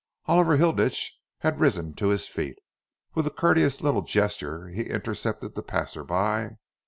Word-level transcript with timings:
Oliver 0.25 0.57
Hilditch 0.57 1.15
had 1.41 1.59
risen 1.59 1.93
to 1.93 2.07
his 2.07 2.27
feet. 2.27 2.57
With 3.13 3.27
a 3.27 3.29
courteous 3.29 3.81
little 3.81 4.01
gesture 4.01 4.69
he 4.69 4.81
intercepted 4.89 5.53
the 5.53 5.61
passer 5.61 6.03
by. 6.03 6.57